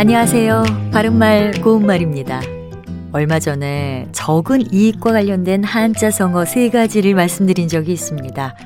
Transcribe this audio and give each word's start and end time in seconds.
안녕하세요. 0.00 0.64
바른말 0.94 1.60
고운말입니다. 1.60 2.40
얼마 3.12 3.38
전에 3.38 4.08
적은 4.12 4.72
이익과 4.72 5.12
관련된 5.12 5.62
한자성어 5.62 6.46
세 6.46 6.70
가지를 6.70 7.14
말씀드린 7.14 7.68
적이 7.68 7.92
있습니다. 7.92 8.56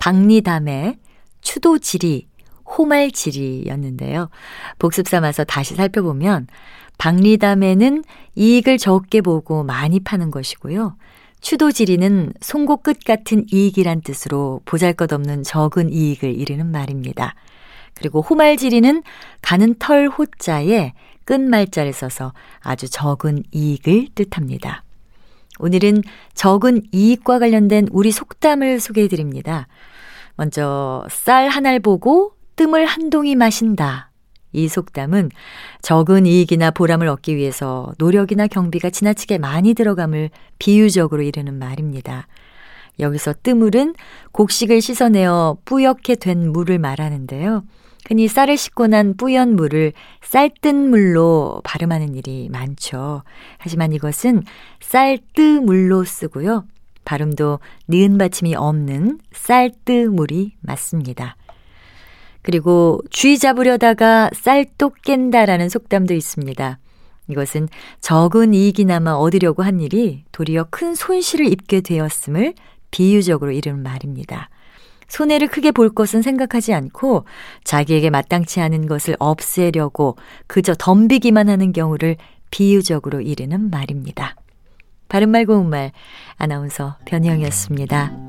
박리담에 0.00 0.98
추도지리, 1.42 2.26
호말지리였는데요. 2.66 4.30
복습 4.80 5.06
삼아서 5.06 5.44
다시 5.44 5.76
살펴보면 5.76 6.48
박리담에는 6.98 8.02
이익을 8.34 8.78
적게 8.78 9.20
보고 9.20 9.62
많이 9.62 10.00
파는 10.00 10.32
것이고요. 10.32 10.96
추도지리는 11.40 12.32
송곳 12.40 12.82
끝 12.82 13.04
같은 13.04 13.44
이익이란 13.48 14.00
뜻으로 14.00 14.60
보잘것없는 14.64 15.44
적은 15.44 15.92
이익을 15.92 16.34
이르는 16.34 16.66
말입니다. 16.72 17.36
그리고 17.94 18.20
호말지리는 18.20 19.02
가는 19.42 19.74
털 19.78 20.08
호자에 20.08 20.92
끝말자를 21.24 21.92
써서 21.92 22.32
아주 22.60 22.88
적은 22.88 23.44
이익을 23.52 24.08
뜻합니다. 24.14 24.82
오늘은 25.58 26.02
적은 26.34 26.82
이익과 26.92 27.38
관련된 27.38 27.88
우리 27.92 28.10
속담을 28.10 28.80
소개해 28.80 29.08
드립니다. 29.08 29.68
먼저 30.36 31.06
쌀 31.08 31.48
한 31.48 31.64
알 31.66 31.78
보고 31.80 32.34
뜸을 32.56 32.84
한 32.86 33.10
동이 33.10 33.36
마신다. 33.36 34.10
이 34.52 34.68
속담은 34.68 35.30
적은 35.82 36.26
이익이나 36.26 36.70
보람을 36.70 37.08
얻기 37.08 37.36
위해서 37.36 37.92
노력이나 37.98 38.46
경비가 38.46 38.90
지나치게 38.90 39.38
많이 39.38 39.74
들어감을 39.74 40.30
비유적으로 40.58 41.22
이르는 41.22 41.54
말입니다. 41.58 42.26
여기서 42.98 43.34
뜨물은 43.42 43.94
곡식을 44.32 44.80
씻어내어 44.80 45.58
뿌옇게 45.64 46.16
된 46.16 46.52
물을 46.52 46.78
말하는데요. 46.78 47.64
흔히 48.06 48.28
쌀을 48.28 48.56
씻고 48.56 48.86
난 48.86 49.16
뿌연 49.16 49.56
물을 49.56 49.92
쌀뜬 50.22 50.90
물로 50.90 51.60
발음하는 51.64 52.14
일이 52.14 52.48
많죠. 52.50 53.22
하지만 53.58 53.92
이것은 53.92 54.42
쌀뜨물로 54.80 56.04
쓰고요. 56.04 56.66
발음도 57.04 57.60
니은 57.88 58.18
받침이 58.18 58.54
없는 58.54 59.20
쌀뜨물이 59.32 60.54
맞습니다. 60.60 61.36
그리고 62.42 63.00
쥐 63.10 63.38
잡으려다가 63.38 64.30
쌀똑 64.34 65.00
깬다라는 65.02 65.70
속담도 65.70 66.12
있습니다. 66.12 66.78
이것은 67.28 67.68
적은 68.00 68.52
이익이나마 68.52 69.12
얻으려고 69.12 69.62
한 69.62 69.80
일이 69.80 70.24
도리어 70.30 70.66
큰 70.70 70.94
손실을 70.94 71.50
입게 71.50 71.80
되었음을 71.80 72.52
비유적으로 72.94 73.50
이르는 73.50 73.82
말입니다. 73.82 74.50
손해를 75.08 75.48
크게 75.48 75.72
볼 75.72 75.90
것은 75.90 76.22
생각하지 76.22 76.72
않고 76.72 77.24
자기에게 77.64 78.08
마땅치 78.08 78.60
않은 78.60 78.86
것을 78.86 79.16
없애려고 79.18 80.16
그저 80.46 80.76
덤비기만 80.78 81.48
하는 81.48 81.72
경우를 81.72 82.16
비유적으로 82.52 83.20
이르는 83.20 83.68
말입니다. 83.70 84.36
바른말 85.08 85.44
고운말 85.44 85.90
아나운서 86.36 86.96
변희영이었습니다. 87.06 88.23